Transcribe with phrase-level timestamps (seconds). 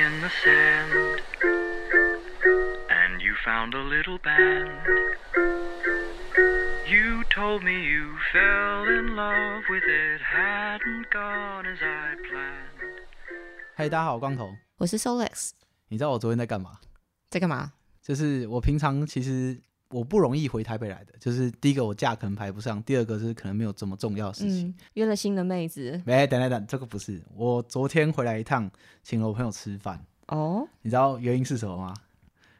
[0.00, 1.20] in the sand,
[2.88, 4.70] and you found a little band.
[6.88, 12.80] You told me you fell in love with it, hadn't gone as I planned.
[13.74, 14.56] 嗨，大家好，我光头。
[14.78, 15.50] 我是 Solex，
[15.88, 16.78] 你知道我昨天在干嘛？
[17.28, 17.72] 在干嘛？
[18.00, 19.60] 就是我平常其实
[19.90, 24.68] 我不容易回台北来的，就是第一个我假可能排不上，第二个是可能没有这么重要的事情。
[24.68, 27.20] 嗯，约了新的妹子没、等等等，这个不是。
[27.34, 28.70] 我昨天回来一趟，
[29.02, 31.94] 请了我朋友吃饭，哦，你知道原因是什么吗？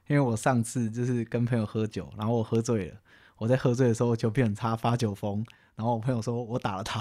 [0.09, 2.97] 因为我上次就是跟朋友喝酒，然后我喝醉了，
[3.39, 5.45] 我在喝醉的时候酒品很差，发酒疯，
[5.77, 7.01] 然后我朋友说我打了他。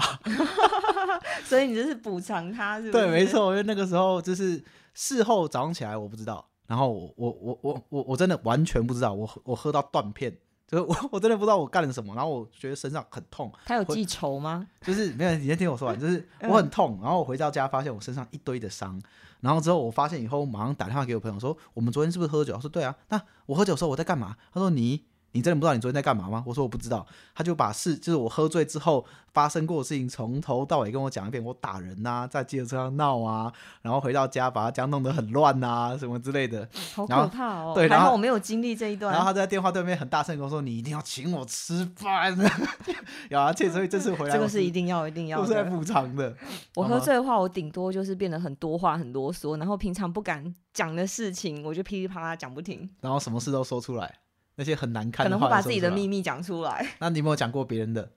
[1.44, 2.92] 所以你这是补偿他，是不是？
[2.92, 3.26] 对，没。
[3.26, 4.62] 错，因为那个时候就是
[4.94, 10.32] 事后早上起来我不知道，然后我我我我我我真的完全不知道，我我喝到断片，
[10.68, 14.64] 就是我 我真的不知道我干了什么，然后我觉得身上很痛，他有记仇吗？
[14.82, 19.02] 就是没有，你先听我说完， 就是嗯我很痛，然后我回到家发现我身上一堆的伤，
[19.40, 22.54] 然后之后我发现以后马上打电话给我朋友说，我们昨天是不是喝酒？
[22.54, 24.36] 我说对啊，那我喝酒的时候我在干嘛？
[24.54, 26.42] 他说你你真的不知道你昨天在干嘛吗？
[26.46, 37.72] 我说我不知道，他就把事就是我喝醉之后发生过的事情从头到尾跟我讲一遍，我打人呐、在计程车上闹啊，然后回到家把他家弄得很乱呐、什么之类的，好可怕哦！
[37.74, 39.12] 对然后还好我没有经历这一段。
[39.12, 42.36] 然后他在电话对面很大声跟我说，你一定要请我吃饭，
[43.30, 45.42] 有啊，这所以这次回来我这个是一定要一定要的。
[45.42, 46.34] 我是来补偿的。
[46.74, 54.12] 我喝醉的话，我顶多就是变得很多话、很啰嗦，然后平常不敢讲的事情，我就噼里啪啦讲不停，然后什么事都说出来，
[54.60, 56.86] 那些很难看的可能会把自己的秘密讲出来。
[56.98, 58.12] 那你有没有讲过别人的？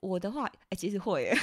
[0.00, 1.36] 我的话，哎、其实会耶，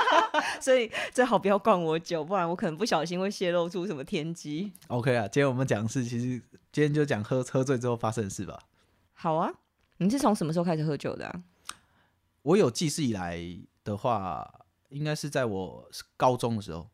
[0.60, 4.70] 所以最好不要灌我酒，不然我可能不小心会泄露出什么天机。
[4.88, 8.58] OK 啊，今天我们讲的是，其实今天就讲喝喝醉之后发生的事吧。
[9.14, 9.50] 好啊，
[9.96, 11.42] 你是从什么时候开始喝酒的、啊？
[12.42, 13.42] 我有记事以来
[13.82, 14.46] 的话，
[14.90, 16.86] 应该是在我高中的时候。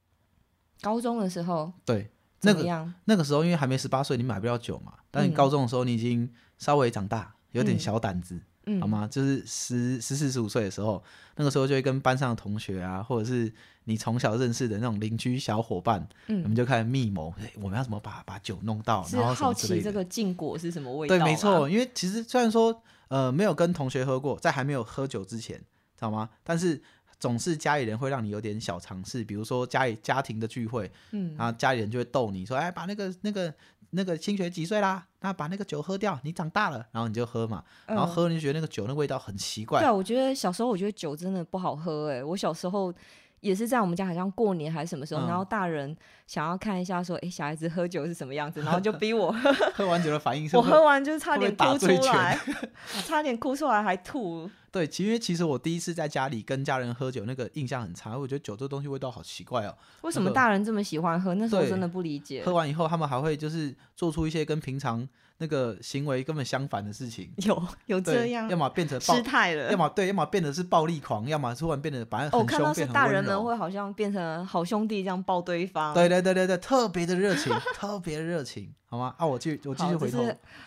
[0.80, 2.94] 高中的时候对，那个样？
[3.06, 4.94] 那个时候因为还没十八岁，你买不了酒嘛。
[5.12, 9.06] 但你嗯高中的时候，你已经稍微长大，有点嗯小胆子，嗯，好吗？
[9.08, 11.00] 就是十十四十五岁的时候，
[11.36, 13.52] 那个时候就会跟班上的同学啊，或者是
[13.84, 21.16] 你从小认识的那种邻居小伙伴，我们嗯，就开始密谋，哎我们要怎么把把酒弄到，是然后好奇这个禁果是什么味道？
[21.16, 21.68] 对，没错，。
[21.68, 25.64] 因为其实虽然说呃没有跟同学喝过，在还没有喝酒之前，知
[26.00, 26.30] 道吗？
[26.42, 26.80] 但是
[27.22, 33.54] 总是家里人会让你有点小尝试，比如说家里家庭的聚会，嗯，然后家里人就会逗你说，哎，把那个那个
[33.90, 35.06] 那个新学几岁啦？
[35.20, 39.78] 那把那个酒喝掉，你长大了，然后你就喝嘛，然后嗯喝你就觉得那个酒那味道很奇怪。
[39.78, 42.92] 对，啊，我觉得小时候我觉得酒真的不好喝哎、我小时候
[43.38, 45.28] 也是在我们家，好像过年还是什么时候，嗯。
[45.28, 45.96] 然后大人
[46.26, 49.30] 想要看一下说，哎、小孩子喝酒是什么样子， 然后就逼我。
[49.30, 52.36] 喝， 喝完酒的反应是我喝完就是差点哭出来，
[53.06, 54.50] 差点哭出来还吐。
[54.72, 59.76] 对，其因为其实我第一次在家里跟家人喝酒，那个印象很差，我觉得酒这东西味道好奇怪哦。
[60.00, 61.34] 为什么大人这么喜欢喝？
[61.34, 62.54] 那时候真的不理解喝。
[62.54, 65.06] 完以后，他们还会就是做出一些跟平常
[65.36, 67.30] 那个行为根本相反的事情。
[67.36, 69.76] 有有对，这样要么变成暴失，态了要。
[69.76, 72.92] 么对，要么变得是暴力狂，要么突然变得反正哦，我很凶，看到是变。
[72.94, 75.92] 大人们会好像变成好兄弟这样抱对方。
[75.92, 79.14] 对对对对对，特别的热情， 特别的热情，好吗？
[79.16, 80.22] 啊，我继续我继好，续回头，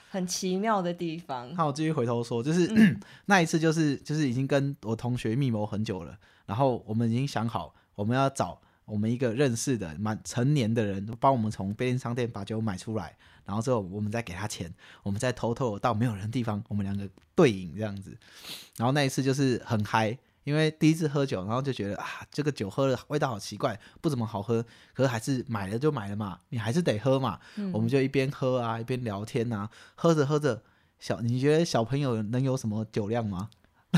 [0.09, 1.53] 很奇妙的地方。
[1.53, 13.16] 那我继续回头说，就是、嗯 那一次，就是就是已经跟我同学密谋很久了，然后我们已经想好，我们要找我们一个认识的满成年的人，帮我们从便利商店把酒买出来，
[13.46, 18.18] 然后之后我们再给他钱，我们再偷偷地到没有人的地方，我们两个对饮这样子。
[18.78, 24.63] 然后那一次就是很嗨，因为第一次喝酒，然后就觉得啊，这个酒喝了味道好奇怪，不怎么好喝，
[24.94, 27.38] 可是还是买了就买了嘛，你还是得喝嘛。
[27.57, 30.61] 嗯我们就一边喝啊，一边聊天啊，喝着喝着，
[31.00, 33.50] 小你觉得小朋友能有什么酒量吗？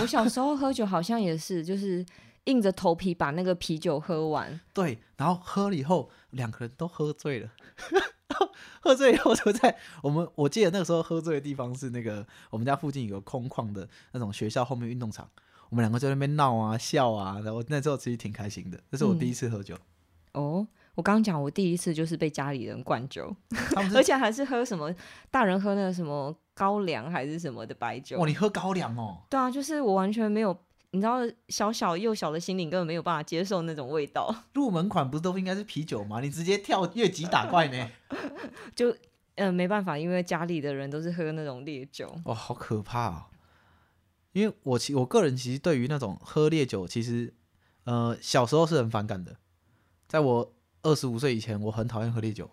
[0.01, 2.05] 我小时候喝酒好像也是，就是
[2.45, 4.59] 硬着头皮把那个啤酒喝完。
[4.73, 7.49] 对，然后喝了以后，两个人都喝醉了。
[8.79, 15.27] 喝醉以后就在我们，我记得那个时候喝醉的地方是那个我们家附近有个空旷的那种学校后面运动场，
[15.69, 19.75] 我们两个在那边闹啊笑啊，然后那时候其实挺开心的，这是我第一次喝酒。
[20.33, 23.35] 哦，我刚刚讲我第一次就是被家里人灌酒，
[23.95, 24.93] 而且还是喝什么
[25.31, 28.27] 大人喝那个什么高粱还是什么的白酒哇，。
[28.27, 30.55] 你喝高粱哦，对啊，就是我完全没有，
[30.91, 31.19] 你知道，
[31.49, 36.21] 小小幼小的心灵根本没有办法接受那种味道， 入门款不是都应该是啤酒吗？
[36.21, 37.89] 你直接跳越级打怪呢？
[38.75, 38.91] 就
[39.35, 42.13] 嗯、呃没办法，因为家里的人都是喝那种烈酒。
[42.25, 43.27] 哇，好可怕啊！
[44.37, 47.33] 因为我其我个人其实对于那种喝烈酒，其实
[47.85, 49.35] 呃小时候是很反感的。
[50.07, 50.53] 在我
[50.83, 52.47] 二十五岁以前，我很讨厌喝烈酒，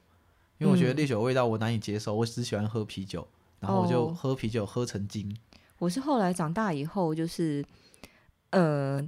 [0.56, 3.28] 因为我觉得嗯烈酒的味道我难以接受，我只喜欢喝啤酒，
[3.60, 5.36] 然后我就哦喝啤酒喝成精。
[5.78, 7.62] 我是后来长大以后，就是
[8.50, 9.06] 呃，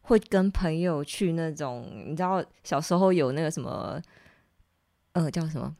[0.00, 4.00] 会跟朋友去那种，你知道小时候有那个什么
[5.12, 5.76] 呃叫什么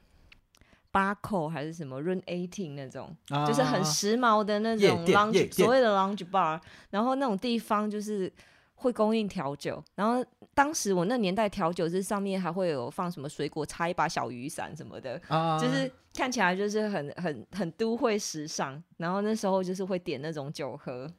[0.90, 8.32] 八扣还是什么 Run Eighteen 那种，啊就是很时髦的那种 lounge，所谓的 lounge bar，然后那种地方就是
[8.74, 10.24] 会供应调酒，然后
[10.54, 21.12] 当时我那年代调酒是上面还会有放什么水果，插一把小雨伞什么的，啊，就是看起来就是很很很都会时尚，然后那时候就是会点那种酒喝。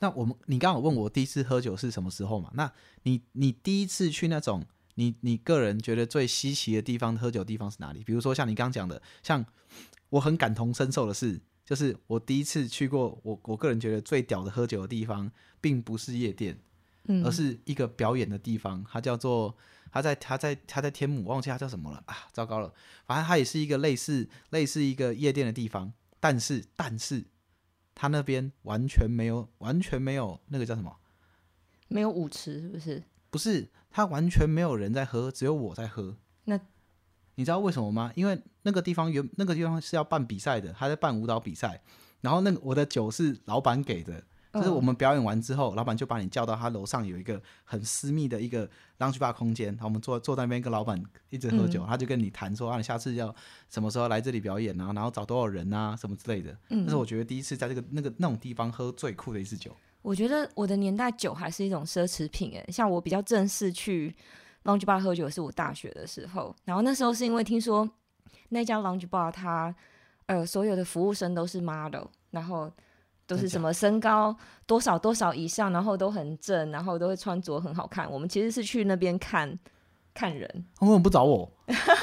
[0.00, 2.50] 那我们你刚刚有问我第一次喝酒是什么时候嘛？
[2.54, 2.70] 那
[3.02, 4.64] 你你第一次去那种
[4.98, 8.02] 你你个人觉得最稀奇的地方喝酒地方是哪里？
[8.02, 9.46] 比如说像你刚刚讲的，像
[10.08, 15.30] 我很感同身受的是，就是我第一次去过我我个人觉得最屌的喝酒的地方，
[15.60, 16.58] 并不是夜店，
[17.04, 19.56] 嗯，而是一个表演的地方，它叫做
[19.92, 22.26] 它在它在它在天母，忘记它叫什么了啊！
[22.32, 22.74] 糟糕了，
[23.06, 27.24] 反正它也是一个类似类似一个夜店的地方，但是但是
[27.94, 30.96] 它那边完全没有完全没有那个叫什么？
[31.86, 33.00] 没有舞池是不是？
[33.30, 36.16] 不是，他完全没有人在喝，只有我在喝。
[36.44, 36.58] 那
[37.34, 38.10] 你知道为什么吗？
[38.14, 41.80] 因为那个地方原那个地方是要办比赛的，他在办舞蹈比赛，
[42.20, 44.22] 然后那个我的酒是老板给的，
[44.54, 51.00] 就是我嗯们表演完之后，老板就把你叫到他楼上有一个很私密的一个 lounge bar 空间，然后我们坐坐在那边跟老板
[51.30, 53.32] 一直喝酒，嗯他就跟你谈说啊，你下次要
[53.68, 56.56] 什么时候来这里表演啊，然后找多少人啊，什么之类的。
[56.70, 59.76] 嗯这是我觉得第一次在这个那个那种地方喝最酷的一次酒。
[60.02, 64.14] 我觉得我的年代酒还是一种奢侈品诶，像我比较正式去
[64.64, 67.88] lounge bar 喝酒是我大学的时候，然后那时候是因为听说
[68.50, 69.74] 那家 lounge bar 它
[70.26, 72.70] 呃所有的服务生都是 model，然后
[73.26, 74.34] 都是什么身高
[74.66, 78.10] 多少多少以上，然后都很正，然后都会穿着很好看。
[78.10, 79.58] 我们其实是去那边看
[80.14, 80.48] 看人，
[80.80, 81.50] 为什么不找我？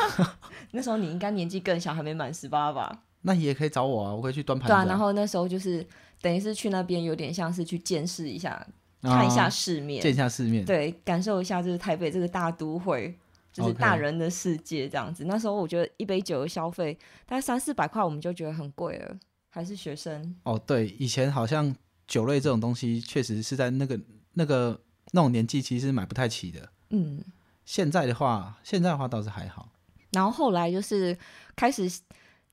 [0.72, 3.04] 那时候你应该年纪更小，还没满十八吧？
[3.22, 5.86] 那你也可以找我啊，我可以去端盘子、对啊，然后那时候就是
[6.26, 8.66] 等于是去那边有点像是去见识一下，
[9.04, 10.66] 看一下啊世面，见一下世面。
[10.66, 13.16] 对，感受一下就是台北这个大都会，
[13.54, 15.26] 就是大人的世界这样子。
[15.26, 19.16] 那时候我觉得一杯酒的消费大概三四百块，我们就觉得很贵了，
[19.52, 20.36] 还是学生。
[20.42, 21.76] 哦，对，以前好像
[22.08, 24.00] 酒类这种东西，确实是在那个
[24.34, 24.82] 那个
[25.12, 26.68] 那种年纪，其实买不太起的。
[26.90, 27.24] 嗯，
[27.66, 29.70] 现在的话，现在的话倒是还好。
[30.10, 31.16] 然后后来就是
[31.56, 31.88] 开始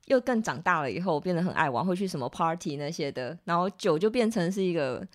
[0.06, 5.06] 又更长大了以后，变得很爱玩，会去什么 party 那些的，然后酒就变成是一个。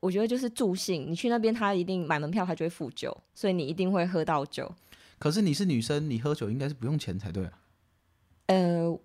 [0.00, 4.68] 我觉得就是助兴，你去那边，他一定买门票，他就会付酒，所以你一定会喝到酒。
[5.16, 7.52] 可是你是女生，你喝酒应该是不用钱才对啊。
[8.46, 8.98] 呃，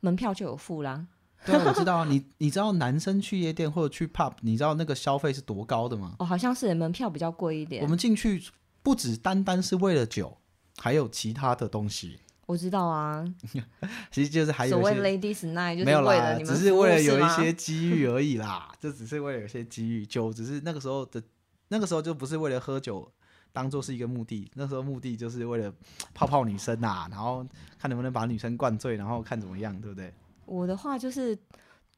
[0.00, 1.06] 门票就有付啦。
[1.46, 2.04] 对啊，我知道啊。
[2.04, 6.16] 你你知道男生去夜店或者去 pub，你知道那个消费是多高的吗？
[6.18, 7.84] 哦，好像是门票比较贵一点。
[7.84, 8.42] 我们进去
[8.82, 10.36] 不只单单是为了酒，
[10.78, 12.18] 还有其他的东西。
[12.50, 13.24] 我知道啊，
[14.10, 18.72] 其实就是还有所谓一些 ladies night 就是没有啦，为了只是为了有一些机遇而已啦。
[18.80, 21.22] 这只是为了有一些机遇，酒只是那个时候的，
[21.68, 23.08] 那个时候就不是为了喝酒
[23.52, 25.72] 当做是一个目的，那时候目的就是为了
[26.12, 27.46] 泡泡女生啊，然后
[27.78, 30.12] 看能不能把女生灌醉，然后看怎么样，对不对？
[30.44, 31.38] 我的话就是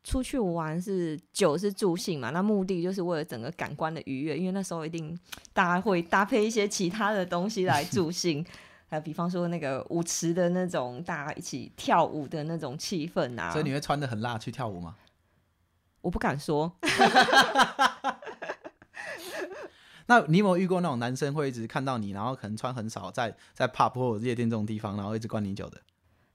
[0.05, 5.19] 出去玩是酒是助兴嘛，那目的就是为了整个感官的愉悦，因为那时候一定
[5.55, 8.45] 大家会搭配一些其他的东西来助兴。
[8.93, 14.95] 还有比方说那个舞池的那种大家一起跳舞的那种气氛啊，所以你会穿的很辣去跳舞吗？
[16.03, 16.71] 我不敢说，
[20.05, 25.81] 那你有没有遇过那种男生会一直看到你，然后可能穿很少，在在 pub 或者夜店这种地方，然后一直灌你酒的，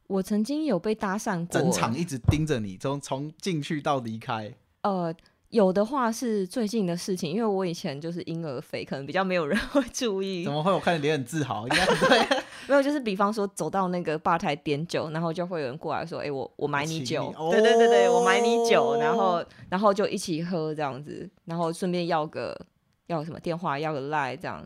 [0.07, 4.51] 我曾经有被搭讪过，整场一直盯着你，从从进去到离开。
[4.82, 5.13] 呃，
[5.50, 10.51] 有的话是最近的事情，因为我以前就是婴儿肥，可能比较没有人 会注意怎。
[10.51, 10.72] 么会？
[10.72, 12.20] 我看你脸很自豪，应该不对。
[12.68, 17.34] 没有，就是比方说走到那个吧台点酒，然后就会有人过来说：“哎、我我买你酒。
[17.39, 22.54] 你对对对对，我买你酒，然后哦然后就一起喝这样子，然后顺便要个
[23.06, 24.62] 要什么电话，要个赖这样，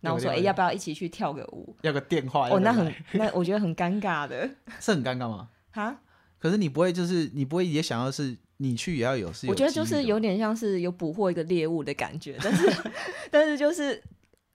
[0.00, 4.48] 然后说：“哎、要不要一起去跳个舞要个电话。？”要哦，那很那 我觉得很尴尬的
[4.80, 5.48] 是很尴尬吗？
[5.72, 5.98] 哈。
[6.38, 12.90] 可是你不会，就是你不会也想要是你去也要有是有我觉得就是有点像是有捕获一个猎物的感觉，但是
[13.30, 14.00] 但是就是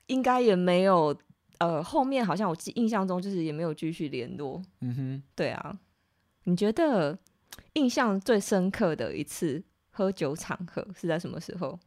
[0.06, 1.14] 应该也没有
[1.58, 4.62] 呃后面好像我记印象中就是也没有继续联络。
[4.80, 5.78] 嗯哼，对啊，
[6.44, 7.18] 你觉得
[7.74, 11.78] 印象最深刻的一次喝酒场合是在什么时候？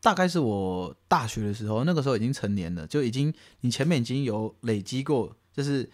[0.00, 5.90] 大概是我大学的时候，那个时候已经成年了，就已经你前面已经有累积过，就是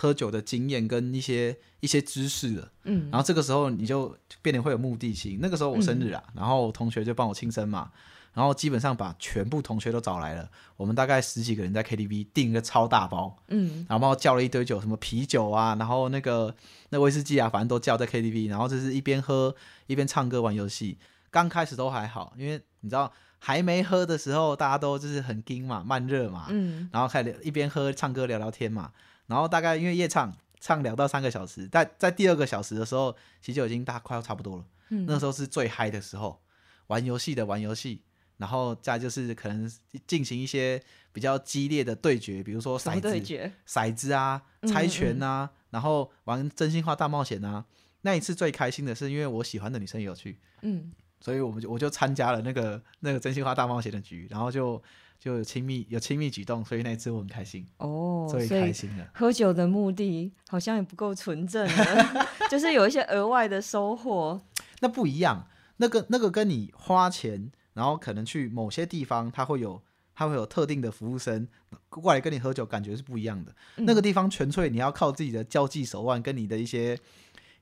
[0.00, 2.70] 喝酒的经验跟一些一些知识了。
[2.84, 3.08] 嗯。
[3.10, 5.38] 然后这个时候你就变得会有目的性。
[5.42, 7.90] 那个时候我生嗯日啊，然后同学就帮我庆生嘛，
[8.32, 13.84] 然后基本上把全部同学都找来了，我们大概十几个人在 KTV 订一个超大包，嗯。
[13.88, 16.54] 然后帮我叫了一堆酒，什么啤酒啊，然后那个
[16.90, 19.54] 那威士忌啊，反正都叫在 KTV，然后就是一边喝
[19.88, 20.98] 一边唱歌玩游戏。
[21.30, 26.88] 刚开始都还好，因为你知道还没喝的时候，大家都就是很惊嘛，慢热嘛，嗯。
[26.92, 28.90] 然后开始一边喝唱歌聊聊天嘛，
[29.28, 34.64] 然后大概因为夜唱唱两到三个小时，在在第二个小时的时候，其实就已经大快要差不多了。
[34.88, 36.42] 嗯那时候是最嗨的时候，
[36.88, 38.02] 玩游戏的玩游戏，
[38.38, 39.70] 然后再就是可能
[40.06, 40.82] 进行一些
[41.12, 43.50] 比较激烈的对决，比如说骰子？
[43.66, 47.66] 骰子啊、猜拳啊，然后玩真心话大冒险啊。
[48.00, 54.80] 那一次最开心的是，因为我喜欢的女生也有去，嗯，所以我们就我就参加了那个那个真心话大冒险的局，然后就
[55.18, 59.08] 就有亲密有亲密举动，所以那一次我很开心，哦，最所以开心了。
[59.12, 64.40] 喝酒的目的好像也不够纯正了， 就是有一些额外的收获。
[64.80, 65.48] 那不一样，
[65.78, 69.82] 那个那个跟你花钱，然后可能去某些地方，它会有
[70.14, 71.48] 它会有特定的服务生
[71.88, 73.52] 过来跟你喝酒，感觉是不一样的。
[73.78, 76.96] 嗯那个地方纯粹你要靠自己的交际手腕跟你的一些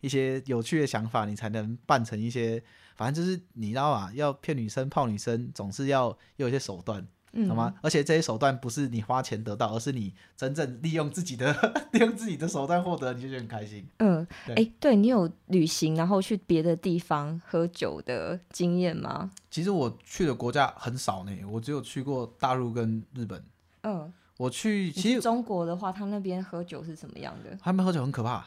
[0.02, 2.62] 一些有趣的想法，你才能办成一些。
[2.96, 7.74] 反正就是你知道吧，要骗女生、泡女生，总是要有一些手段，嗯，好吗？
[7.82, 11.52] 而且这些手段不是你花钱得到，而是你真正利用自己的
[11.92, 13.86] 利用自己的手段获得，你就觉得很开心。
[13.98, 19.30] 嗯，对哎、对你有旅行然后去别的地方喝酒的经验吗？
[19.50, 23.44] 其实我去的国家很少呢，我只有去过大陆跟日本。
[23.82, 27.56] 嗯，我去，其实中国的话，他那边喝酒是怎么样的？
[27.62, 28.44] 他们喝酒很可怕，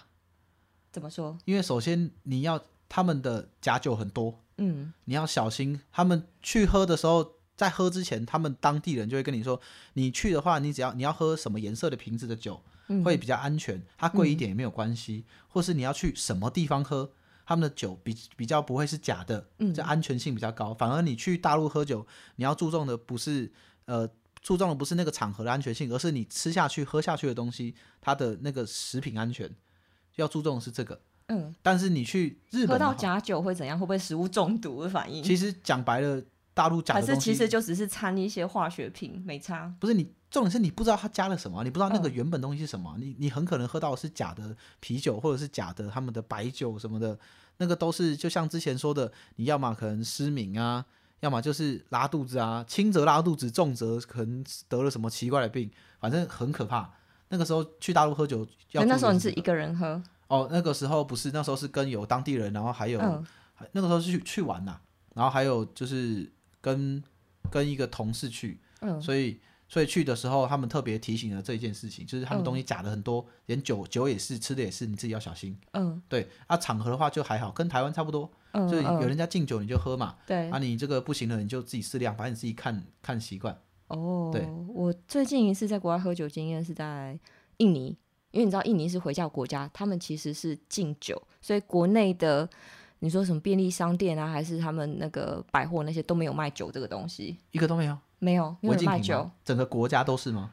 [0.91, 1.37] 怎么说？
[1.45, 2.59] 因为首先你要
[2.89, 5.79] 他们的假酒很多，嗯你要小心。
[5.91, 9.62] 他们去喝的时候，在喝之前，他们当地人就会跟你说，
[9.93, 15.24] 你去的话，你只要你要喝什么颜色的瓶子的酒嗯，会比较安全，它贵一点也没有关系。
[15.48, 17.12] 或是你要去什么地方喝，
[17.46, 20.74] 他们的酒比比较不会是假的，嗯这安全性比较高。
[20.74, 22.05] 反而你去大陆喝酒，
[22.36, 23.51] 你要注重的不是
[23.86, 24.10] 呃。
[24.41, 29.53] 注重的不是那个场合的安全性，而是你吃下去、喝下去的东西，它的那个食品安全，
[30.15, 31.01] 要注重的是这个。
[31.29, 33.79] 嗯，但是你去日本，喝到假酒会怎样？
[33.79, 35.24] 会不会食物中毒的反应？
[35.24, 36.21] 其实讲白了，
[36.53, 39.71] 大陆假还是其实就只是掺一些化学品，没差。
[39.79, 47.17] 不是你，重点是你不知道它加了什么，你不知道那个嗯原本东西是什么，你你很可能喝到的是假的啤酒，或者是假的他们的白酒什么的，
[47.57, 50.83] 那个都是就像之前说的，你要么可能失明啊，
[51.19, 55.69] 要么就是拉肚子啊，轻则拉肚子，重则可能得了什么奇怪的病，
[56.00, 56.89] 反正很可怕。
[57.31, 63.25] 那个时候去大陆喝酒要那时候你是一个人喝，哦，那个时候不是，那时候是跟有当地人，然后还有、嗯。
[63.74, 64.79] 那个时候是去去玩呐、
[65.13, 66.31] 然后还有就是
[66.62, 67.03] 跟
[67.51, 69.01] 跟一个同事去，嗯。
[69.01, 75.57] 所以所以去的时候他们特别提醒了这一件事情，就是他们嗯东西假的很多，连酒酒也是，吃的也是，你自己要小心。
[75.74, 76.01] 嗯。
[76.07, 79.07] 对啊，场合的话就还好，跟台湾差不多，嗯，就是有嗯。
[79.07, 80.50] 人家敬酒你就喝嘛，对。
[80.51, 83.59] 啊你这个不行了你就自己适量，反正你自己看看习惯。
[83.88, 84.48] 哦，对。
[84.69, 87.19] 我最近一次在国外喝酒经验是在
[87.57, 87.98] 印尼，
[88.31, 92.48] 因为你知道印尼是回教国家，他们其实是禁酒，所以国内的
[93.00, 99.29] 你说什么便利商店啊，还是他们那个百货那些都没有卖酒这个东西，一个都没有，没有没有人卖酒？
[99.43, 100.51] 整个国家都是吗？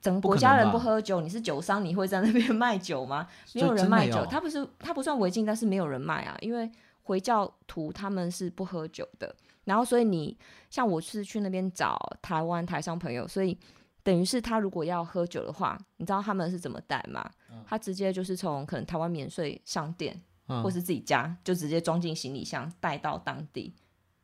[0.00, 3.26] 整个国家人不喝酒，你是酒商，你会在那边卖酒吗？
[3.54, 6.70] 没有人卖酒，真的有它不是他不算违禁，但是没有人卖啊，因为
[7.02, 9.34] 回教徒他们是不喝酒的。
[9.64, 10.36] 然后，所以你
[10.70, 13.56] 像我是去那边找台湾台商朋友，所以
[14.02, 17.28] 等于是他如果要喝酒的话，你知道他们是怎么带吗？
[17.66, 23.74] 他直接就是从可能台湾免税商店、嗯，或是自己家就直接装进行李箱带到当地，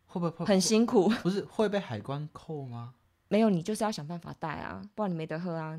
[0.06, 1.09] 会不会会很辛苦。
[1.23, 2.95] 不是会被海关扣吗？
[3.28, 5.78] 没有，你就是要想办法带啊，不然你没得喝啊。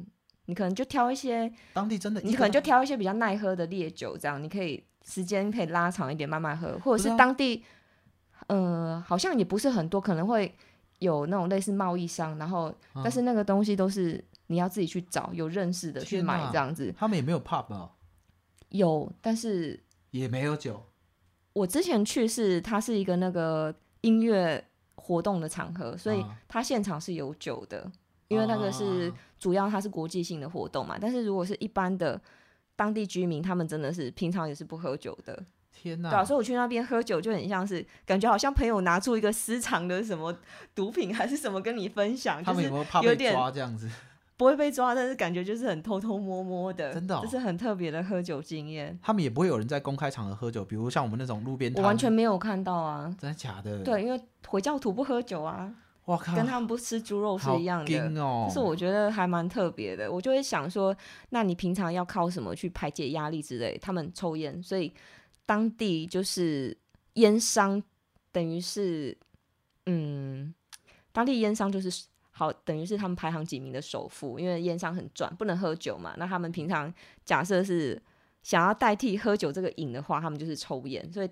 [0.50, 7.66] 你可能就挑一些当地真的你可能就挑一些比较耐喝的烈酒，这样你可以时间可以拉长一点，慢慢喝，或者是当地，
[8.48, 10.56] 呃，好像也不是很多，可能会
[11.00, 13.02] 有那种类似贸易商，然后、嗯。
[13.04, 17.92] 但是那个东西都是你要自己去找有认识的去买这样子，他们也没有 pub 哦，
[18.70, 19.80] 有，但是
[20.12, 20.82] 也没有酒。
[21.54, 24.64] 我之前去是它是一个那个音乐
[24.96, 27.92] 活动的场合，所以啊它现场是有酒的，
[28.28, 32.22] 因为那个是啊主要它是国际性的活动嘛，但是如果是一般的
[32.76, 35.44] 当地居民，他们真的是平常也是不喝酒的。
[35.82, 36.10] 天哪！
[36.10, 40.36] 对啊，所以我去那边喝酒就很像是感觉好像朋友拿出一个私藏的什么
[40.74, 43.90] 毒品还是什么跟你分享，就是他们有没有怕被有点抓这样子？
[44.38, 48.98] 不会被抓，但是感觉就是很偷偷摸摸的，真的哦这是很特别的喝酒经验。
[49.02, 55.74] 他们也不会有人在公开场合喝酒，比如像我们那种路边摊，我完全没有看到啊，真的假的？，对，因为回教徒不喝酒啊，
[56.06, 58.22] 我靠，跟他们不吃猪肉是一样的。
[58.22, 58.46] 哦。
[58.48, 60.96] 就是我觉得还蛮特别的，我就会想说，
[61.32, 63.76] 那你平常要靠什么去排解压力之类？
[63.82, 64.94] 他们抽烟，所以
[65.48, 66.78] 当地就是
[67.14, 67.82] 烟商，
[68.32, 69.18] 等于是，
[69.88, 70.54] 嗯，
[71.12, 76.14] 当地烟商就是好，等于是他们排行几名的首富，因为烟商很赚，不能喝酒嘛。
[76.18, 76.94] 那他们平常
[77.26, 78.00] 假设是
[78.44, 81.30] 想要代替喝酒这个瘾的话，他们就是抽烟，所以。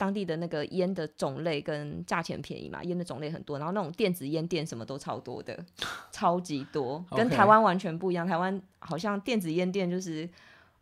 [0.00, 5.58] 当地的那个烟的种类跟价钱便宜嘛，烟的种类很多，然后那种电子烟店什么都超多的，
[6.12, 8.24] 超级多，跟台湾完全不一样。
[8.24, 10.30] 台湾好像电子烟店就是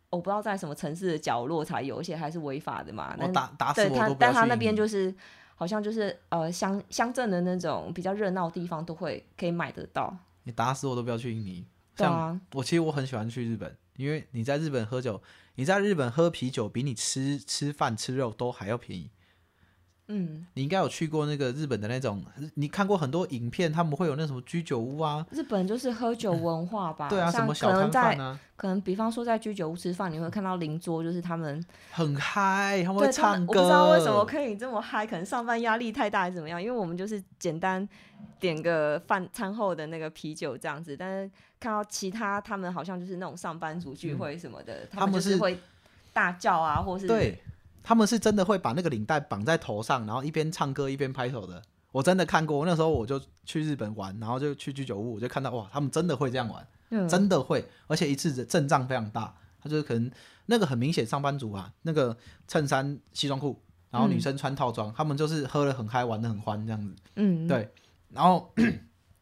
[0.09, 3.15] 我不知道在什么城市的角落才有，而且还是违法的嘛。
[3.17, 5.13] 我但打打死对他但他那边就是
[5.55, 10.15] 好像就是呃乡乡镇的那种比较热闹的地方都会可以买得到。
[10.43, 11.65] 你打死我都不要去印尼。
[11.95, 15.21] 像对啊，我其实我很喜欢去日本，因为你在日本喝酒，
[15.55, 19.09] 你在日本喝啤酒比你吃吃饭吃肉都还要便宜。
[20.09, 22.23] 嗯，你应该有去过那个日本的那种，
[22.53, 27.09] 你看过很多影片，他们会有那什么居酒屋啊，日本就是喝酒文化吧。
[27.09, 31.61] 对啊，什像么小摊可能在贩啊，可能比方说在居酒屋吃饭，你会看到邻桌就是他们
[31.91, 33.59] 很嗨，他们会对他们，唱歌。
[33.59, 36.61] 我不知道为什么可以这么嗨，可能上班压力太大还是怎么样？
[36.61, 37.87] 因为我们就是简单
[38.39, 45.59] 点个饭餐后的那个啤酒这样子，但是看到其他他们好像就是那种上班族聚会什么的，嗯他们就是会
[46.13, 47.37] 大叫啊，或是对，
[47.87, 51.63] 他们是真的会把那个领带绑在头上，然后一边唱歌一边拍手的。
[51.93, 59.33] 我真的看过，那时候我就去日本玩，然后就去居酒屋，我就看到哇，他们真的会这样玩，嗯真的会，而且一次的阵仗非常大。
[59.61, 60.11] 他就是可能
[60.47, 63.57] 那个很明显上班族啊，那个衬衫西装裤，
[63.89, 66.93] 然后女嗯生穿套装，他们就是喝的很嗨，玩的很欢这样子。
[67.15, 67.71] 嗯，对，
[68.09, 68.53] 然后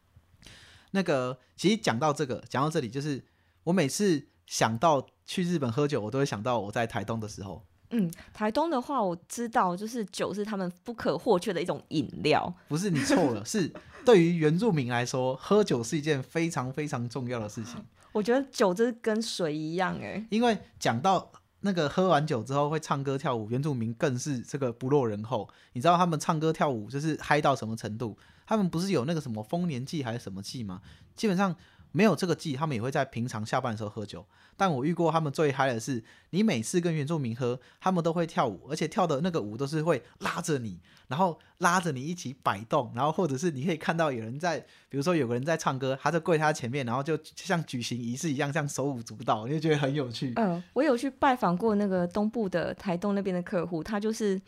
[0.90, 3.24] 那个其实讲到这个，讲到这里，就是
[3.66, 7.64] 我每次想到去日本喝酒，我都会想到我在台东的时候。
[7.92, 12.54] 嗯，台东的话我知道，就是酒是他们不可或缺的一种饮料。
[12.68, 13.72] 不是你错了，是
[14.04, 17.84] 对于原住民来说，喝酒是一件非常非常重要的事情。
[18.12, 25.50] 我觉得酒就是跟水一样、哎，因为讲到那个喝完酒之后会唱歌跳舞，原住民更是这个不落人后。
[25.74, 28.18] 你知道他们唱歌跳舞就是嗨到什么程度？
[28.48, 30.82] 他们不是有那个什么丰年祭还是什么祭吗？
[31.16, 31.56] 基本上
[31.96, 34.26] 没有这个季，他们也会在平常下班的时候喝酒。
[34.58, 44.60] 但我遇过他们最嗨的是，你每次跟原住民喝，他们都会跳舞，而且跳的那个舞都是会拉着你，然后拉着你一起摆动，然后或者是你可以看到有人在，
[44.90, 50.34] 比如说有个人在唱歌，他就跪他前面，然后就像举行仪式一样，这样手舞足蹈，你就觉得很有趣。
[50.36, 54.42] 嗯，我有去拜访过那个东部的台东那边的客户，他就是，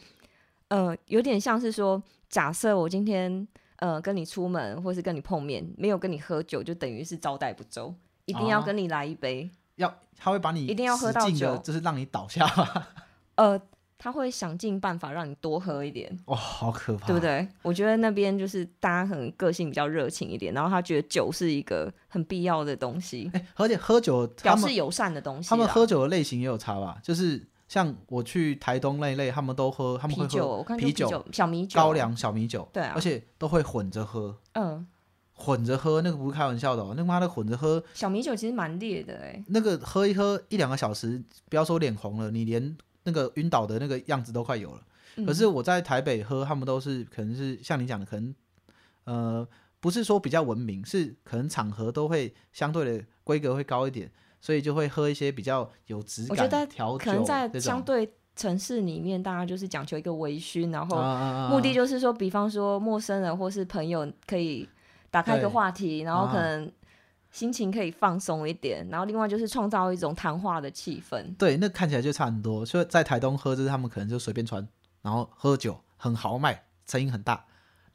[0.68, 3.46] 呃，有点像是说，假设我今天
[3.78, 7.94] 呃跟你出门或是跟你碰面，没有跟你喝酒，就等于是招待不周，
[8.26, 9.50] 一定要哦跟你来一杯。
[9.76, 12.48] 要他会把你一定要喝到酒就是让你倒下。
[13.36, 13.62] 呃，
[14.00, 17.20] 他会想尽办法让你多喝一点，哇、好可怕，对不？
[17.20, 17.48] 对？
[17.62, 25.50] 我觉得那边就是大家可能个性比较热情一点，然后他觉得酒是一个很必要的东西，哎、而且喝酒，表示友善的东西。
[25.50, 26.98] 他们喝酒的类型也有差吧？
[27.04, 32.94] 就是像我去台东那一类，他们都喝，他们会，喝啤酒、啤酒、小米酒、高，粱、小米酒，对啊。
[32.96, 34.88] 而且都会混着喝，嗯，
[35.34, 44.82] 混着喝，那个不是开玩笑的哦，那妈的混着喝，小米酒其实蛮烈的哎、那个喝一喝一两个小时，不要说脸红了，你连那个晕倒的那个样子都快有了。
[45.18, 45.26] 嗯。
[45.26, 48.34] 可是我在台北喝，他们都是可能是像你讲的，可能
[49.04, 49.48] 呃
[49.80, 57.50] 不是说比较文明，是可能场合都会相对的规格会高一点，所以就会喝一些比较有质感我觉得调酒可能在。
[57.60, 64.70] 相对城市里面，大家就是讲求一个微醺，然后啊目的就是说，比方说陌生人或是朋友可以
[65.10, 66.72] 打开一个话题，然后啊可能
[67.32, 71.36] 心情可以放松一点，然后另外就是创造一种谈话的气氛。
[71.36, 72.64] 对，那看起来就差很多。
[72.64, 74.68] 所以在台东喝，就是他们可能就随便穿，
[75.02, 77.44] 然后喝酒很豪迈，声音很大。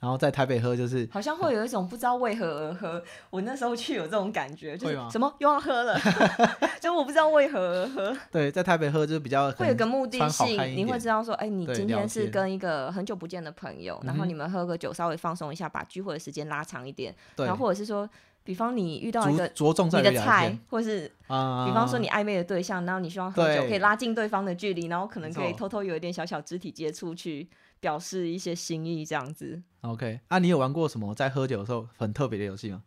[0.02, 5.96] 然后在台北喝就是好像会有一种不知道为何而喝，我那时候去有这种感觉，就是什么又要喝了，
[6.80, 18.10] 就我不知道为何而喝， 对，在台北喝就是比较可会有能个目的性，你会知道说，哎，你今天是跟一个很久不见的朋友，然后你们喝个酒，稍微放松一下，把聚会的时间拉长一点，对然后或者是说，
[18.42, 21.64] 比方你遇到一个你的菜天，或是啊。
[21.64, 27.48] 比方说你暧昧的对象，然后你希望喝酒可以拉近对方的距离，然后可能可以偷偷有一点小小肢体接触，去
[27.82, 29.60] 表示一些心意，这样子。
[29.80, 32.84] OK，啊，你有玩过什么在喝酒的时候很特别的游戏吗？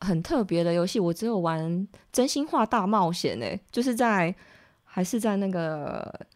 [0.00, 1.64] 很特别的游戏，我只有玩
[2.12, 4.32] 《真心话大冒险》诶，就是在
[4.84, 6.26] 还是在那个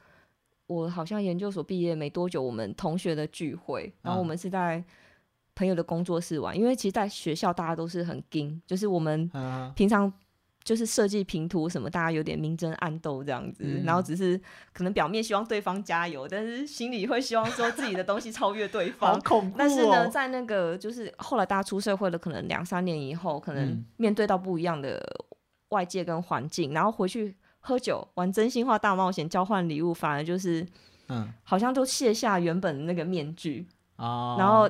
[0.66, 4.82] 我好像研究所毕业没多久，我们同学的聚会，然后我啊们是在
[5.54, 10.10] 朋友的工作室玩，因为其实在学校大家都是很硬，就是我们啊，平常
[10.64, 14.40] 就是设计平图什么，大家有点明争暗斗这样子，嗯然后只是
[14.72, 19.20] 可能表面希望对方加油，但是心里会希望说自己的东西超越对方。
[19.20, 19.50] 恐。
[19.50, 20.08] 怖但是呢，哦。
[20.08, 23.84] 在那个就是后来大家出社会了，可能两三年以后，可能嗯。
[23.96, 25.00] 面对到不一样的
[25.70, 30.66] 外界跟环境，然后回去喝酒玩真心话大冒险交换礼物，反而就是
[31.08, 31.28] 嗯。
[31.42, 34.68] 好像都卸下原本的那个面具，啊，然后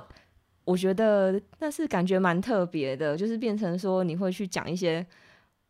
[0.65, 5.05] 我觉得那是感觉蛮特别的，就是变成说你会去讲一些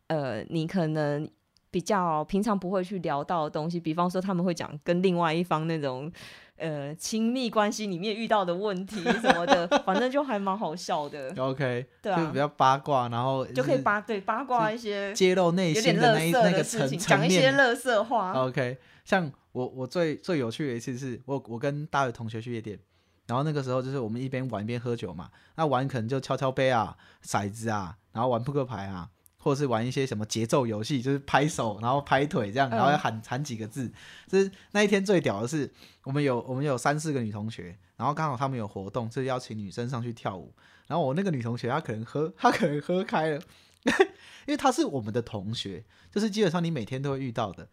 [0.09, 1.29] 呃，你可能
[1.71, 6.13] 比较平常不会去聊到的东西，比方说他们会讲跟另外一方那种
[6.57, 17.51] 呃亲密关系里面遇到的问题什么的，反正就还蛮好笑的， OK，对啊就比，较八卦，然后就可以八对八卦一些揭露内有心点乐色那一那个的事情，讲一些。
[17.53, 18.33] 乐色话。
[18.33, 22.79] OK，像我我最最有趣的一次是我我跟大学同学去夜店，
[23.27, 29.09] 然后那个时候就是我们一边玩一边喝酒嘛，那玩可能就敲敲杯啊、骰子啊，然后玩扑克牌啊，
[29.43, 33.93] 或者是玩一些什么节奏游戏，就是拍手然后拍腿这样，然后要嗯喊喊几个字。
[34.29, 35.69] 就是那一天最屌的是，
[36.05, 40.55] 我们有我们有三四个女同学，然后刚好他们有活动，是邀请女生上去跳舞。
[40.87, 43.43] 然后我那个女同学她可能喝， 她可能喝开了，
[44.47, 47.69] 因为她是我们的同学，就是基本上你每天都会遇到的。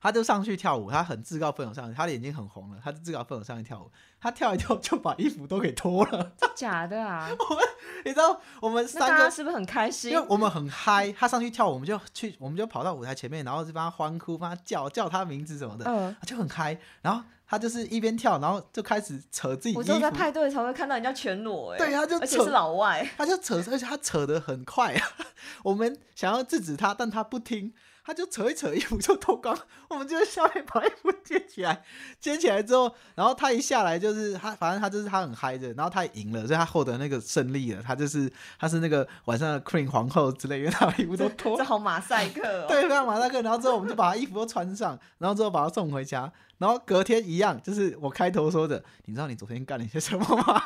[0.00, 3.90] 她就上去跳舞，他很自告奋勇上去，他的眼睛很红了，他就自告奋勇上去跳舞。
[4.20, 7.28] 他跳一跳就把衣服都给脱了， 真假的啊？
[7.50, 7.64] 我们
[8.04, 10.26] 你知道我们三个是不是很开心因为？
[10.28, 16.78] 我们很嗨，他上去跳舞，我们就去，我们就跑到舞台前面，然后就帮他欢呼，帮他叫叫他名字什么的，嗯，就很嗨。
[17.02, 25.08] 然后他就是一边跳，然后就开始扯自己衣我只有在，派对才会看到人家全裸，哎，对，他就扯而且是老外，他就扯，而且他扯得很快啊。
[25.62, 27.72] 我们想要制止他，但他不听，
[28.08, 29.54] 他就扯一扯衣服就脱光。
[29.86, 31.84] 我们就在下面把衣服接起来，
[32.18, 37.82] 接起来之后，然后他一下来就是他，反正他就是他很嗨的，然后他也赢了，所以他获得那个胜利了。
[37.82, 42.64] 他就是他是那个晚上的 Queen 皇后之类的，因为他把衣服都脱 这好马赛克哦。
[42.72, 43.42] 对，非常马赛克。
[43.42, 46.32] 然后之后我们就把他衣服都穿上，然后之后把他送回家。
[46.56, 50.62] 然后隔天一样，就是我开头说的，你知道你昨天干了些什么吗？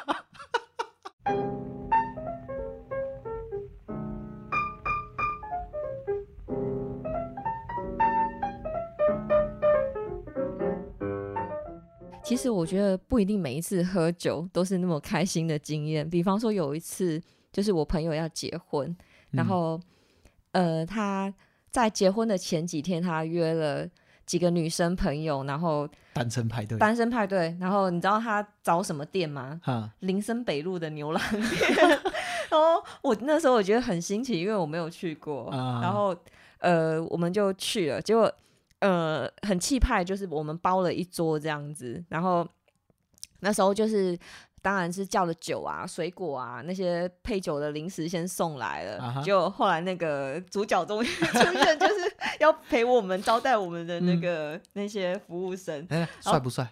[12.33, 16.09] 其实我觉得不一定每一次喝酒都是那么开心的经验。
[16.09, 17.21] 比方说有一次，
[17.53, 18.97] 就是我朋友要结婚，
[19.33, 19.81] 然嗯后、
[20.53, 21.33] 呃他
[21.71, 23.87] 在结婚的前几天，他约了
[24.25, 27.55] 几个女生朋友，然后单身派对，单身派对。
[27.61, 29.61] 然后你知道他找什么店吗？
[29.63, 31.43] 哈，林森北路的牛郎店。
[32.51, 35.51] 然后我那时候我觉得很新奇，因为我没有去过。
[35.51, 36.17] 啊然后
[36.59, 38.33] 呃，我们就去了，结果
[38.83, 42.05] 呃很气派，就是我们包了一桌这样子。
[42.11, 42.47] 然后
[43.41, 44.19] 那时候就是。
[44.65, 55.85] 当然是叫了酒啊、水果啊那些配酒的零食先送来了，啊哈结果后来那个主角终于 出现，就是要陪我们招待我们的那个、那些服务生。
[55.91, 56.65] 哎，帅不帅？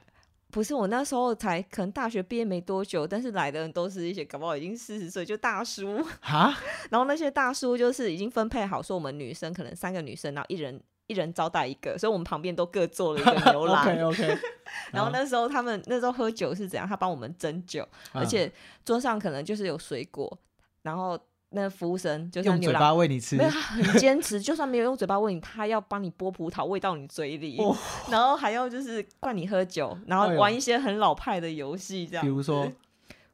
[0.53, 6.57] 不是我那时候才可能大学毕业没多久，但是来的人都是一些搞不好已经四十岁就大叔，哈，
[6.91, 13.83] 然后那些大叔就是已经分配好，说我们女生可能三个女生，然后一人一人招待一个，所以我们旁边都各做了一个牛郎。
[13.85, 14.39] OK OK，
[14.93, 16.87] 然后那时候他们那时候喝酒是怎样？
[16.89, 17.83] 他帮我们斟酒，
[18.15, 18.51] 嗯而且
[18.85, 20.39] 桌上可能就是有水果，
[20.83, 21.19] 然后
[21.51, 22.73] 那服务生就是用嘴。
[22.73, 27.77] 巴喂你吃没，有，他很坚持， 就算没有用嘴巴喂你，他要帮你剥葡萄喂到你嘴里，哦
[28.09, 32.25] 然后还要就是灌你喝酒，然后玩一些很老派的游戏，这样。
[32.25, 32.71] 比如说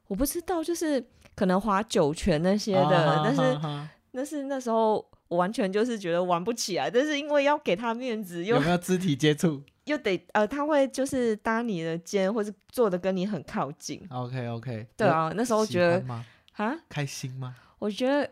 [0.09, 14.05] 我不知道，就是可能划酒泉那些的，啊但是哈哈但是那时候我完全就是觉得玩不起来，但是因为要给他面子，又有没有肢体接触 又得呃，他会就是搭你的肩，或是坐的跟你很靠近。
[14.11, 16.25] ？OK OK，对啊，那时候觉得吗？
[16.55, 17.55] 啊，开心吗？
[17.79, 18.29] 我觉得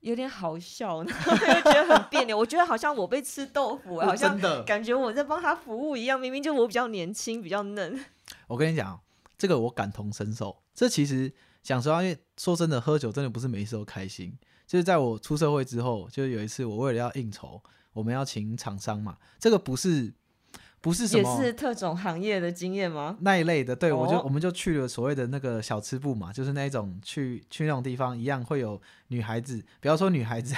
[0.00, 2.38] 有点好笑，然后又觉得很别扭。
[2.38, 7.98] 我觉得好像我被吃豆腐，好像，感觉我在帮他服务一样，明明就我比较年轻，比较嫩。
[8.46, 8.98] 我跟你讲，
[9.36, 10.62] 这个我感同身受。
[10.74, 11.30] 这其实
[11.62, 14.38] 讲实话，因为说真的，喝酒真的不是每一次都开心。
[14.68, 17.60] 就是在我出社会之后，就是有一次我为了要应酬，
[17.94, 20.12] 我们要请厂商嘛，这个不是
[20.80, 23.16] 不是什也么是特种行业的经验吗？
[23.22, 30.54] 那一类的，对、我就哦我们就去了所谓的那个小吃部嘛，就是那一种去去那种地方一样会有女孩子，不要说女孩子，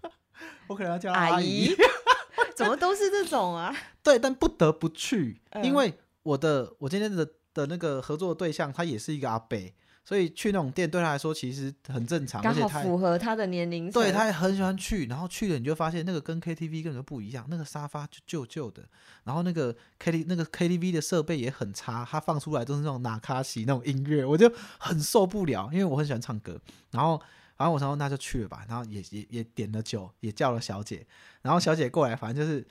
[0.68, 1.76] 我可能要叫她阿姨，姨，
[2.54, 3.74] 怎么都是这种啊？
[4.04, 9.58] 对，但不得不去，因嗯为我的我今天的的那个合作对象他也是一个阿伯，
[10.06, 13.90] 所以去那种店对他来说其实很正常，而刚好且符合他的年龄。
[13.90, 18.84] 对，他也很喜欢去，然后去了你就发现那个跟 KTV 根本就不一样，那个沙发就旧旧的，
[19.24, 26.60] 然后那个 KT 那个 KTV 的设备也很差，他放出来都是那种纳卡西那种音乐，我就很受不了，因为我很喜欢唱歌，
[26.92, 27.20] 然后。
[27.58, 31.06] 然后我想说那就去了吧，然后也也也点了酒，也叫了小姐，
[31.40, 32.62] 然后小姐过来，反正就是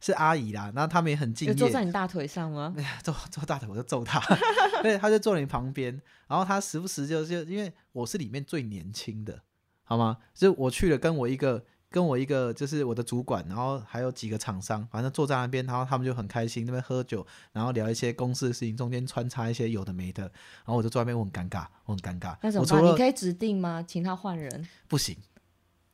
[0.00, 2.74] 是阿姨啦，然后他们也很敬有业，坐在你大腿上吗？
[2.78, 4.20] 哎呀，坐坐大腿我就揍他，
[4.82, 9.42] 对，他就坐你旁边，然后他时不时就就因为我是里面最年轻的，
[9.84, 10.16] 好吗？
[10.34, 22.84] 就我去了，跟我一个跟我一个就是我的主管，然后还有几个厂商，反正坐在那边，然后他们就很开心，那边喝酒，然后聊一些公司的事情，中间穿插一些有的没的，然后我就坐在那边，我很尴尬，我很尴尬，那怎么办？
[22.84, 23.84] 你可以指定吗？
[23.86, 24.66] 请他换人。
[24.86, 25.16] 不行，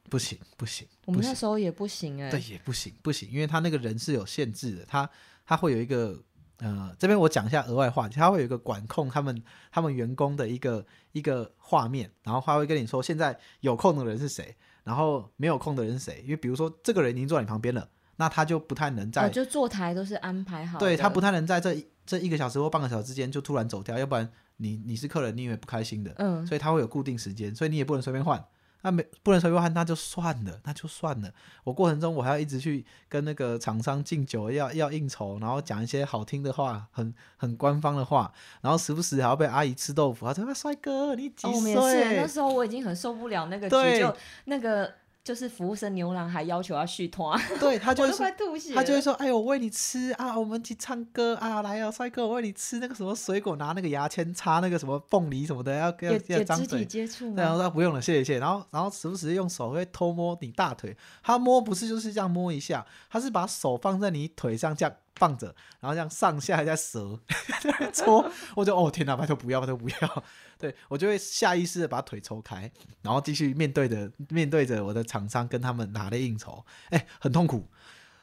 [0.09, 5.09] 不行不行，我们，那时候也不行哎、对也不行不行，因为他那个人是有限制的，他
[5.45, 6.19] 他会有一个
[6.59, 26.15] 呃，这边我讲一下额外话题，他会有一个管控他们他们员工的一个一个画面，然后他会跟你说现在有空的人是谁，然后没有空的人是谁，因为比如说这个人已经坐在你旁边了，那他就不太能在哦，就坐台都是安排好，对他不太能在这这一个小时或半个小时之间就突然走掉，要不然你你是客人，你也会不开心的。
[26.17, 28.43] 嗯，所以他会有固定时间，所以你也不能随便换。
[28.87, 31.29] 那没不能随便换，那就算了，那就算了。
[31.65, 40.25] 我过程中我还要一直去跟那个厂商敬酒，要要应酬，然后讲一些好听的话，很很官方的话，然后时不时还要被阿姨吃豆腐。
[40.25, 44.95] 她说：“啊帅哥，你几岁？”也是，那时候我已经很受不了那个对局，就那个
[45.27, 48.73] 就是服务生牛郎还要求要续团，对 他就会说吐血。
[48.73, 57.65] 他就会说：“哎呦，我喂你吃啊，我们去唱歌啊，来啊，帅哥，我喂你吃那个什么水果，拿那个牙签插那个什么凤梨什么的，要要有要张嘴有肢体。”接触对，然后吗？
[57.65, 58.39] 他不用了，谢谢谢谢。
[58.39, 67.19] 然后然后时不时用手会偷摸你大腿，他摸不是就是这样摸一下，他是把手放在你腿上这样放着，然后这样上下在折
[67.61, 70.23] 在搓，我就哦天哪，拜托不要拜托不要，
[70.67, 72.71] 对我就会下意识的把腿抽开，
[73.03, 77.67] 然后继续面对着面对着我的厂商跟他们拿的应酬，哎，很痛苦，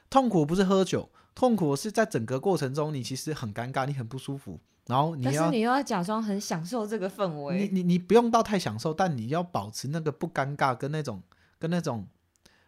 [0.10, 11.22] 痛苦不是喝酒，痛苦是在整个过程中你其实很尴尬，你很不舒服，然后你要但是你又要假装很享受这个氛你围，你你你不用到太享受，但你要保持那个不尴尬跟那种
[11.58, 12.06] 跟那种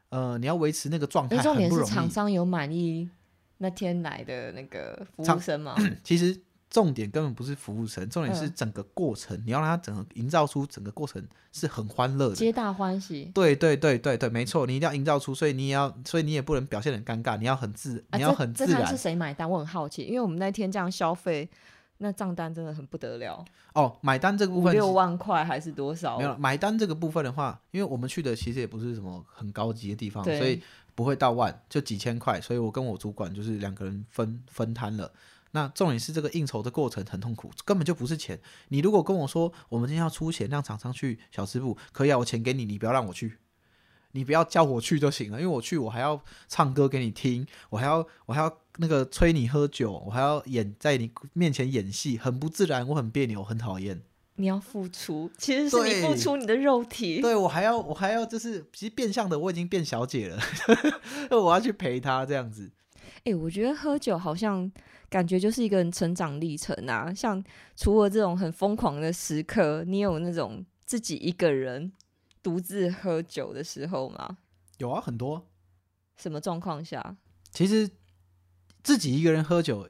[0.09, 1.91] 呃，你要维持那个状态重点是很不容易。
[1.91, 3.09] 厂商有满意
[3.57, 5.75] 那天来的那个服厂务生吗？
[6.03, 6.39] 其实
[6.75, 12.35] 重点根本不是服务生，重点是嗯整个过程，你要让他整个营造出整个过程是很欢乐的。
[12.35, 13.31] 皆大欢喜。
[13.33, 18.97] 对对对对对，没错，你一定要营造出，所以你也要，所以你也不能表现得很尴尬，你要很自，啊，你要很自然是。
[18.97, 19.49] 谁买单？
[19.49, 21.49] 我很好奇，因为我们那天这样消费，
[21.99, 26.17] 那账单真的很不得了，哦，买单这个部分是六万块还是多少？
[26.17, 30.61] 没有买单这个部分的话，因为我们去的其实也不是什么很高级的地方，所以
[30.93, 32.41] 不会到万，就几千块。
[32.41, 35.09] 所以我跟我主管就是两个人分分摊了。
[35.55, 38.37] 那重点是这个应酬的过程很痛苦，根本就不是钱。
[38.67, 43.37] 你如果跟我说我们今天要出钱让厂商去小吃部，可以啊，我钱给你，你不要让我去，
[44.11, 54.01] 你不要叫我去就行了，因为我去我还要唱歌给你听，我还要我还要那个催你喝酒，我还要演在你面前演戏，很不自然，我很别扭，很讨厌。
[54.35, 57.21] 你要付出，其实是你付出你的肉体。
[57.21, 60.41] 对我还要我还要就是，其实变相的我已经变小姐了，
[61.31, 62.69] 我要去陪她这样子。
[63.23, 64.71] 哎、我觉得喝酒好像
[65.09, 67.13] 感觉就是一个人成长历程啊。
[67.13, 67.43] 像
[67.75, 71.91] 除了这种很疯狂的时刻，你有那种自己一个人
[72.43, 74.37] 独自喝酒的时候吗？
[74.77, 75.47] 有啊，很多。
[76.15, 77.17] 什么状况下？
[77.51, 77.89] 其实
[78.83, 79.89] 自己一个人喝酒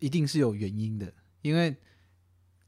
[0.00, 1.76] 一定是有原因的，因为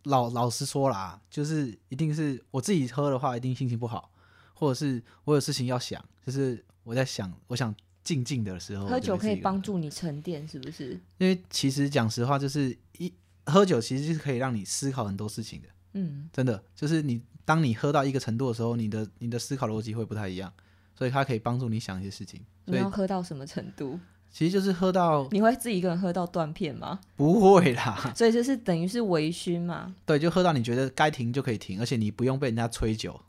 [0.04, 4.10] 老老实说啦，就是一定是我自己喝的话，一定心情不好，
[4.54, 9.78] 或者是我有事情要想，就是我在想，我想静静的时候，喝酒可以帮助。
[9.78, 11.00] 你沉淀，是不是？
[11.18, 13.12] 因为其实讲实话，就是一
[13.46, 15.68] 喝酒其实是可以让你思考很多事情的。
[15.94, 20.52] 嗯，真的就是你，当你喝到一个程度的时候，你的你的思考逻辑会不太一样，
[20.94, 22.40] 所以它可以帮助你想一些事情。
[22.66, 23.98] 所以你要喝到什么程度？
[24.30, 26.98] 其实就是喝到你会自己一个人喝到断片吗？
[27.14, 29.94] 不会啦， 所以就是等于是微醺嘛。
[30.04, 33.20] 对，就喝到你觉得该停就可以停，而且你不用被人家催酒。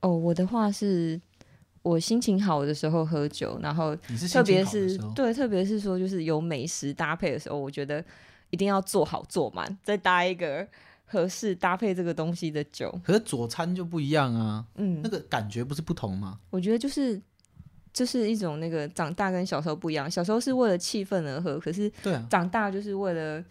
[0.00, 1.20] 哦，我的话是
[1.82, 3.96] 我心情好的时候喝酒，然后
[4.30, 8.04] 特别是对，特别是说就是有美食搭配的时候，我觉得
[8.50, 10.66] 一定要做好做满，再搭一个
[11.06, 12.94] 合适搭配这个东西的酒。
[13.02, 16.38] 可是佐餐就不一样啊，嗯那，个感觉不是不同吗？
[16.50, 17.18] 我觉得就是
[17.92, 23.42] 就是一种那个长大跟小时候不一样，小时候是为了气氛而喝，可是对啊，长大就是为了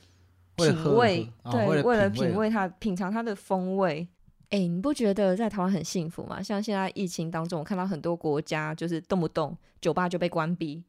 [0.55, 4.07] 品味，对，为了品味它品尝它的风味。
[4.51, 6.41] 哎、你不觉得在台湾很幸福吗？
[6.41, 10.83] 像现在疫情当中，我看到很多国家就是动不动酒吧就被关闭、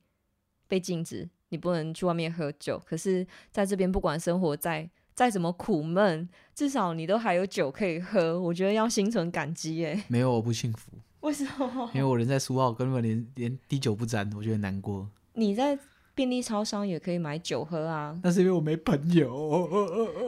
[0.66, 2.80] 被禁止，你不能去外面喝酒。
[2.86, 8.40] 可是在这边，不管生活再再怎么苦闷，至少你都还有酒可以喝。
[8.40, 9.84] 我觉得要心存感激。
[9.84, 11.90] 哎，没有我不幸福，为什么？
[11.92, 15.06] 因为我人在苏澳，根本连连滴酒不沾，我觉得难过。
[15.34, 15.78] 你在
[16.14, 18.18] 便利超商也可以买酒喝啊。
[18.22, 19.68] 那是因为我没朋友。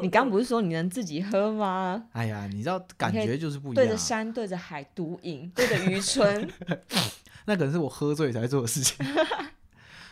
[0.02, 2.04] 你刚不是说你能自己喝吗？
[2.12, 3.74] 哎呀，你知道感觉就是不一样。
[3.74, 6.50] 对着山，对着海独饮，对着渔村。
[7.46, 8.96] 那可能是我喝醉才做的事情。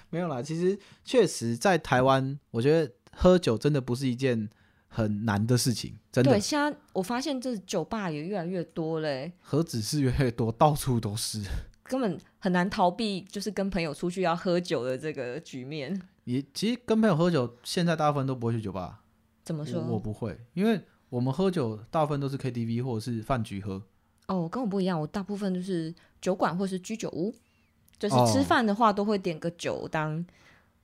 [0.09, 4.49] 没有啦，其实确实在台湾，我觉得喝酒真的不是一件
[4.89, 6.41] 很难的事情，真的对，。
[6.41, 11.43] 现在我发现这酒吧也越来越多嘞，何止是越来越多，到处都是。
[11.85, 16.01] 根本很难逃避，就是跟朋友出去要喝酒的这个局面。
[16.25, 19.01] 也其实跟朋友喝酒，现在大部分都不会去酒吧。
[19.45, 19.81] 怎么说？
[19.81, 23.83] 我我不会，因为我们喝酒大部分都是 KTV 或者是饭局喝。
[24.29, 27.35] 哦，跟我不一样，我大部分就是酒馆或是居酒屋，
[27.99, 30.25] 就是哦吃饭的话都会点个酒当，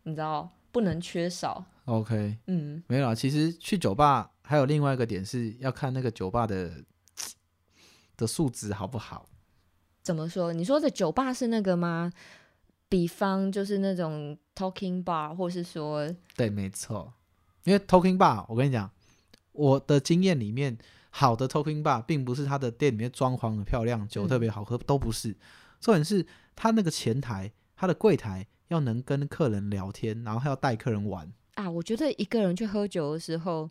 [0.03, 1.65] 你知道不能缺少。
[1.85, 3.15] OK，嗯，没有啦。
[3.15, 6.85] 其实去酒吧还有另外一个点是要看那个酒吧的
[8.17, 9.29] 的素质好不好。
[10.03, 10.53] 怎么说？
[10.53, 12.13] 你说的酒吧是那个吗？
[12.89, 17.13] 比方就是那种 talking bar，或是说对，没错。
[17.67, 18.89] 因为 Talking Bar，我跟你讲，
[19.51, 20.79] 我的经验里面，
[21.11, 25.37] 好的 Talking Bar 并不是它的店里面装潢很漂亮，酒特别好喝，都不是。
[25.81, 26.25] 重点是
[26.55, 33.69] 它那个前台，它的柜台要能跟客人聊天，然后还要带客人玩，啊，我觉得一个人去喝酒的时候，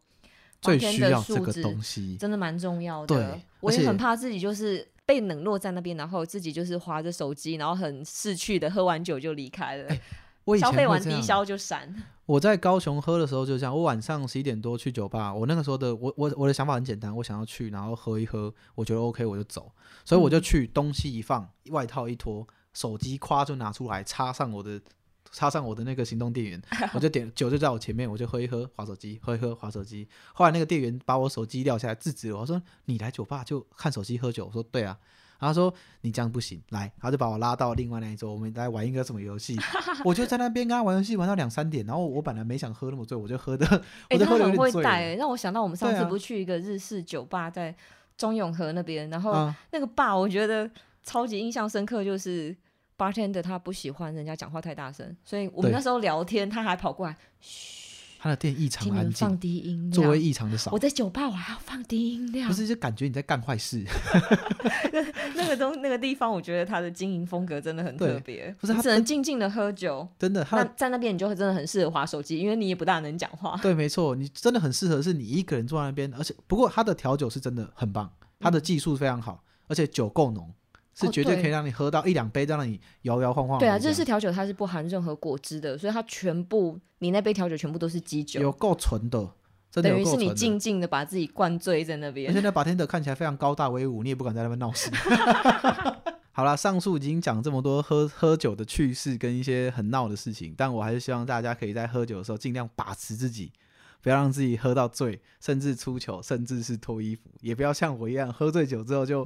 [0.62, 2.18] 最需要这个东西。
[2.18, 3.40] 真的蛮重要对的。
[3.62, 10.02] 我也很怕自己就是被冷落在那边，然后自己就是划着手机，然后很逝去的喝完酒就离开了，哎
[10.46, 11.94] 我以前消费完低消就闪。
[12.26, 19.72] 我在高雄喝的时候就这样，我晚上十一点多去酒吧，我那个时候的我我我的想法很简单，我想要去，然后喝一喝，我觉得 OK 我就走，
[20.04, 24.82] 所以我就嗯去，东西一放，外套一脱，手机夸就拿出来，插上我的
[25.32, 26.60] 插上我的那个行动电源，
[26.94, 30.08] 我就点酒就在我前面，我就喝一喝，划手机，喝一喝，划手机。
[30.34, 34.98] 后来那个店员把我手机撂下来制止了，我说你来酒吧就看手机喝酒，我说对啊。
[35.39, 39.58] 然后他说你这样不行，来，他就把我拉到另外那一桌，我们来玩一个什么游戏。
[40.04, 41.86] 我就在那边跟他玩游戏，玩到两三点。
[41.86, 43.65] 然后我本来没想喝那么醉，我就喝的，
[44.10, 44.71] 哎、我就喝的他很有点醉了。
[44.74, 47.76] 会带、欸，让我想到我们上次不去一个日式酒吧，在
[48.17, 50.69] 中永和那边，然后啊，那个爸我觉得
[51.04, 52.56] 超级印象深刻，就是
[52.98, 57.17] bartender 他不喜欢人家讲话太大声，所以我们那时候聊天，他还跑过来，
[58.26, 60.24] 他的店异常安静放静，低音座位量。
[60.24, 63.86] 异常的少我，在酒吧我还要放低音量不，是就感觉你在干坏事。
[65.36, 70.08] 那个东那个地方，我觉得他的经营风格真的很特别，不是他只能静静的喝酒。
[70.18, 73.56] 真的，他的那在那边你就会真的很适合划手机，因为你也不大能讲话。
[73.62, 80.52] 对，没错，你真的很适合是你一个人坐在那边，而且不过他的调酒是真的很棒，他的技术非常好，而且酒够浓，
[80.96, 83.90] 是绝对可以让你喝到一两杯，让你摇摇晃晃对啊，家。
[83.90, 89.20] 日式调酒它是不含任何果汁的，所以它全部你那杯调酒全部都是基酒，有够纯的，
[89.70, 90.34] 真的等于是你。
[90.34, 92.42] 静静的把自己灌醉在那边而边。
[92.42, 94.90] 且那 bartender 看起来非常高大威武，你也不敢在那边闹事。
[96.32, 103.52] 好了，上述已经讲这么多喝喝酒的趣事跟一些很闹的事情，但我还是希望大家可以在喝酒的时候尽量把持自己，
[104.02, 109.26] 不要让自己喝到醉，甚至出糗，甚至是脱衣服，也不要像我一样喝醉酒之后就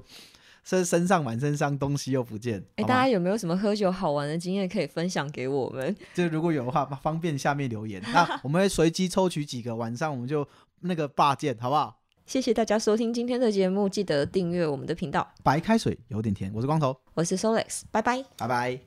[0.69, 2.63] 身身上满身伤，东西又不见。
[2.75, 5.95] 哎、大家有没有什么喝酒好玩的经验可以分享给我们？
[6.13, 10.47] 就如果有的话，方便下面留言，那我们会随机抽取几个，晚上我们就
[10.81, 11.99] 那个霸见，好不好？
[12.27, 15.27] 谢谢大家收听今天的节目，记得订阅我们的频道。
[15.41, 18.23] 白开水有点甜，我是光头，我是 Solex，拜拜。
[18.37, 18.79] 拜拜。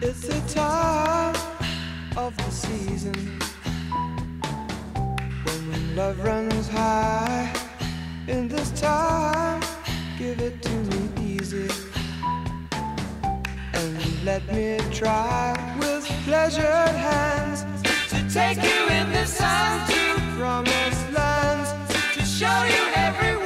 [0.00, 1.36] It's the time
[2.16, 3.47] of the season when
[5.98, 7.52] love runs high.
[8.28, 9.60] In this time,
[10.16, 11.68] give it to me easy
[13.72, 17.64] and let me try with pleasured hands
[18.10, 20.02] to take you in the sun to
[20.38, 21.70] promised lands
[22.14, 23.37] to show you everywhere.